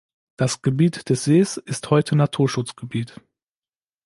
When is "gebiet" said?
0.63-1.09